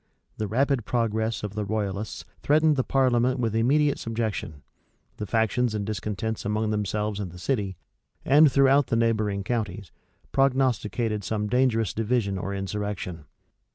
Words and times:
The 0.37 0.47
rapid 0.47 0.83
progress 0.83 1.43
of 1.43 1.53
the 1.53 1.63
royalists 1.63 2.25
threatened 2.41 2.75
the 2.75 2.83
parliament 2.83 3.39
with 3.39 3.55
immediate 3.55 3.99
subjection: 3.99 4.63
the 5.17 5.27
factions 5.27 5.75
and 5.75 5.85
discontents 5.85 6.43
among 6.43 6.71
themselves 6.71 7.19
in 7.19 7.29
the 7.29 7.37
city, 7.37 7.77
and 8.25 8.51
throughout 8.51 8.87
the 8.87 8.95
neighboring 8.95 9.43
counties, 9.43 9.91
prognosticated 10.31 11.23
some 11.23 11.47
dangerous 11.47 11.93
division 11.93 12.39
or 12.39 12.51
insurrection. 12.51 13.25